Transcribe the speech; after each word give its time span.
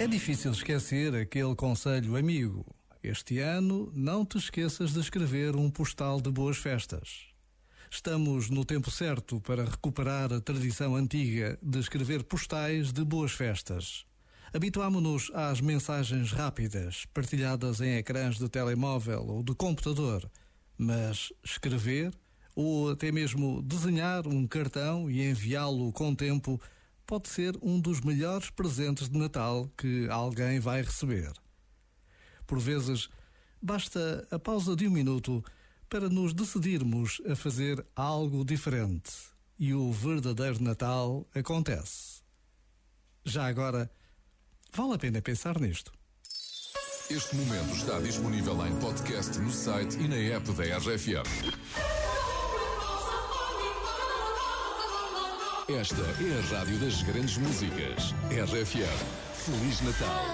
É 0.00 0.06
difícil 0.06 0.50
esquecer 0.52 1.14
aquele 1.14 1.54
conselho 1.54 2.16
amigo. 2.16 2.64
Este 3.02 3.38
ano 3.38 3.92
não 3.94 4.24
te 4.24 4.38
esqueças 4.38 4.94
de 4.94 5.00
escrever 5.00 5.54
um 5.54 5.68
postal 5.68 6.22
de 6.22 6.30
boas 6.30 6.56
festas. 6.56 7.26
Estamos 7.90 8.48
no 8.48 8.64
tempo 8.64 8.90
certo 8.90 9.42
para 9.42 9.62
recuperar 9.62 10.32
a 10.32 10.40
tradição 10.40 10.96
antiga 10.96 11.58
de 11.62 11.78
escrever 11.78 12.24
postais 12.24 12.94
de 12.94 13.04
boas 13.04 13.32
festas. 13.32 14.06
Habituámonos 14.54 15.30
às 15.34 15.60
mensagens 15.60 16.32
rápidas, 16.32 17.04
partilhadas 17.12 17.82
em 17.82 17.96
ecrãs 17.96 18.38
de 18.38 18.48
telemóvel 18.48 19.26
ou 19.26 19.42
de 19.42 19.54
computador, 19.54 20.26
mas 20.78 21.30
escrever 21.44 22.10
ou 22.56 22.92
até 22.92 23.12
mesmo 23.12 23.60
desenhar 23.60 24.26
um 24.26 24.46
cartão 24.46 25.10
e 25.10 25.28
enviá-lo 25.28 25.92
com 25.92 26.14
tempo 26.14 26.58
pode 27.10 27.28
ser 27.28 27.58
um 27.60 27.80
dos 27.80 28.00
melhores 28.02 28.50
presentes 28.50 29.08
de 29.08 29.18
Natal 29.18 29.68
que 29.76 30.08
alguém 30.08 30.60
vai 30.60 30.80
receber. 30.80 31.32
Por 32.46 32.60
vezes, 32.60 33.08
basta 33.60 34.28
a 34.30 34.38
pausa 34.38 34.76
de 34.76 34.86
um 34.86 34.92
minuto 34.92 35.44
para 35.88 36.08
nos 36.08 36.32
decidirmos 36.32 37.20
a 37.28 37.34
fazer 37.34 37.84
algo 37.96 38.44
diferente 38.44 39.10
e 39.58 39.74
o 39.74 39.90
verdadeiro 39.90 40.62
Natal 40.62 41.26
acontece. 41.34 42.22
Já 43.24 43.48
agora, 43.48 43.90
vale 44.72 44.94
a 44.94 44.98
pena 44.98 45.20
pensar 45.20 45.58
nisto. 45.58 45.90
Este 47.10 47.34
momento 47.34 47.74
está 47.74 47.98
disponível 47.98 48.64
em 48.64 48.78
podcast 48.78 49.36
no 49.40 49.50
site 49.50 49.98
e 49.98 50.06
na 50.06 50.14
app 50.14 50.52
da 50.52 50.78
RFM. 50.78 51.89
Esta 55.78 56.02
é 56.02 56.56
a 56.56 56.58
rádio 56.58 56.78
das 56.78 57.00
grandes 57.02 57.38
músicas. 57.38 58.12
RFM. 58.28 58.90
Feliz 59.34 59.80
Natal. 59.82 60.24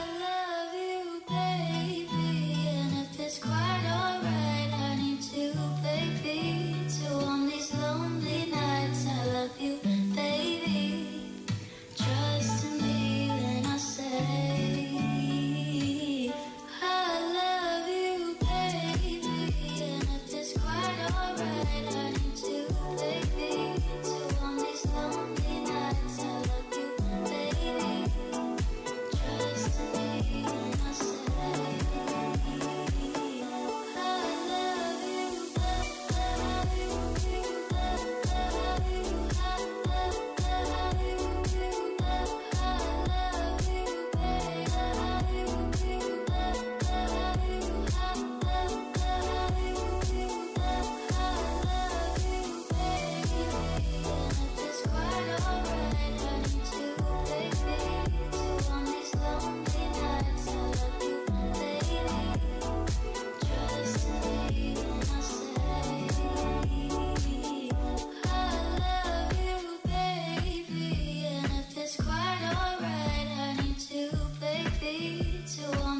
to 75.47 75.63
one. 75.79 75.96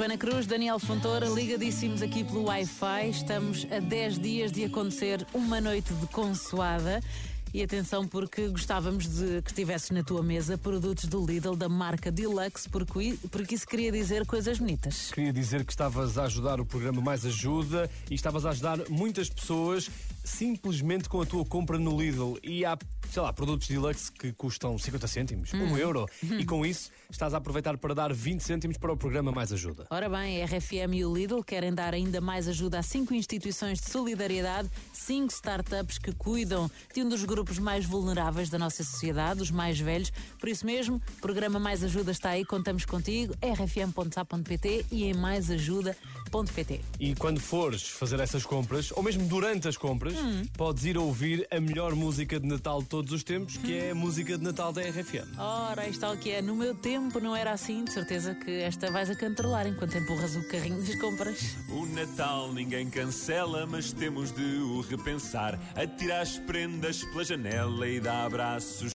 Joana 0.00 0.16
Cruz, 0.16 0.46
Daniel 0.46 0.78
Fontoura, 0.78 1.28
ligadíssimos 1.28 2.00
aqui 2.00 2.24
pelo 2.24 2.44
Wi-Fi. 2.44 3.10
Estamos 3.10 3.66
a 3.70 3.80
10 3.80 4.18
dias 4.18 4.50
de 4.50 4.64
acontecer 4.64 5.26
uma 5.34 5.60
noite 5.60 5.92
de 5.92 6.06
consoada. 6.06 7.02
E 7.52 7.62
atenção, 7.62 8.08
porque 8.08 8.48
gostávamos 8.48 9.06
de 9.06 9.42
que 9.42 9.52
tivesses 9.52 9.90
na 9.90 10.02
tua 10.02 10.22
mesa 10.22 10.56
produtos 10.56 11.04
do 11.04 11.22
Lidl 11.22 11.54
da 11.54 11.68
marca 11.68 12.10
Deluxe, 12.10 12.66
porque, 12.70 13.18
porque 13.30 13.54
isso 13.54 13.66
queria 13.66 13.92
dizer 13.92 14.24
coisas 14.24 14.58
bonitas. 14.58 15.10
Queria 15.12 15.34
dizer 15.34 15.66
que 15.66 15.72
estavas 15.72 16.16
a 16.16 16.24
ajudar 16.24 16.62
o 16.62 16.64
programa 16.64 17.02
Mais 17.02 17.26
Ajuda 17.26 17.90
e 18.08 18.14
estavas 18.14 18.46
a 18.46 18.50
ajudar 18.50 18.78
muitas 18.88 19.28
pessoas 19.28 19.90
simplesmente 20.24 21.08
com 21.08 21.20
a 21.20 21.26
tua 21.26 21.44
compra 21.44 21.78
no 21.78 22.00
Lidl. 22.00 22.38
E 22.42 22.64
há 22.64 22.76
sei 23.10 23.22
lá, 23.22 23.32
produtos 23.32 23.66
deluxe 23.66 24.10
que 24.12 24.32
custam 24.32 24.78
50 24.78 25.06
cêntimos, 25.08 25.52
hum. 25.52 25.72
1 25.72 25.78
euro. 25.78 26.06
Hum. 26.24 26.38
E 26.38 26.44
com 26.44 26.64
isso 26.66 26.90
estás 27.10 27.34
a 27.34 27.38
aproveitar 27.38 27.76
para 27.76 27.92
dar 27.92 28.12
20 28.12 28.40
cêntimos 28.40 28.76
para 28.76 28.92
o 28.92 28.96
programa 28.96 29.32
Mais 29.32 29.52
Ajuda. 29.52 29.86
Ora 29.90 30.08
bem, 30.08 30.42
a 30.42 30.46
RFM 30.46 30.94
e 30.94 31.04
o 31.04 31.12
Lidl 31.12 31.42
querem 31.42 31.74
dar 31.74 31.92
ainda 31.92 32.20
mais 32.20 32.46
ajuda 32.46 32.78
a 32.78 32.82
cinco 32.82 33.12
instituições 33.12 33.80
de 33.80 33.90
solidariedade, 33.90 34.70
cinco 34.92 35.32
startups 35.32 35.98
que 35.98 36.12
cuidam 36.12 36.70
de 36.94 37.02
um 37.02 37.08
dos 37.08 37.24
grupos 37.24 37.58
mais 37.58 37.84
vulneráveis 37.84 38.48
da 38.48 38.58
nossa 38.58 38.84
sociedade, 38.84 39.42
os 39.42 39.50
mais 39.50 39.80
velhos. 39.80 40.12
Por 40.38 40.48
isso 40.48 40.64
mesmo, 40.64 41.02
o 41.18 41.20
programa 41.20 41.58
Mais 41.58 41.82
Ajuda 41.82 42.12
está 42.12 42.30
aí, 42.30 42.44
contamos 42.44 42.84
contigo, 42.84 43.34
rfm.sa.pt 43.42 44.86
e 44.92 45.04
em 45.04 45.14
maisajuda.pt. 45.14 46.80
E 47.00 47.14
quando 47.16 47.40
fores 47.40 47.82
fazer 47.82 48.20
essas 48.20 48.46
compras, 48.46 48.92
ou 48.92 49.02
mesmo 49.02 49.26
durante 49.26 49.66
as 49.66 49.76
compras, 49.76 50.09
hum. 50.16 50.42
podes 50.56 50.84
ir 50.84 50.96
ouvir 50.98 51.46
a 51.50 51.60
melhor 51.60 51.94
música 51.94 52.38
de 52.38 52.46
Natal 52.46 52.82
de 52.82 52.88
todos 52.88 53.12
os 53.12 53.22
tempos, 53.22 53.56
que 53.56 53.76
é 53.76 53.90
a 53.90 53.94
música 53.94 54.36
de 54.36 54.44
Natal 54.44 54.72
da 54.72 54.82
RFM. 54.82 55.38
Ora, 55.38 55.88
isto 55.88 56.04
é 56.04 56.10
o 56.10 56.16
que 56.16 56.30
é. 56.30 56.42
No 56.42 56.56
meu 56.56 56.74
tempo 56.74 57.20
não 57.20 57.34
era 57.34 57.52
assim, 57.52 57.84
de 57.84 57.92
certeza 57.92 58.34
que 58.34 58.50
esta 58.50 58.90
vais 58.90 59.10
a 59.10 59.14
cantarolar 59.14 59.66
enquanto 59.66 59.96
empurras 59.96 60.36
o 60.36 60.48
carrinho 60.48 60.82
das 60.82 60.94
compras. 60.96 61.56
O 61.68 61.86
Natal 61.86 62.52
ninguém 62.52 62.88
cancela, 62.88 63.66
mas 63.66 63.92
temos 63.92 64.32
de 64.32 64.42
o 64.42 64.80
repensar. 64.80 65.58
Atirar 65.74 66.22
as 66.22 66.38
prendas 66.38 67.04
pela 67.04 67.24
janela 67.24 67.86
e 67.86 68.00
dar 68.00 68.26
abraços 68.26 68.80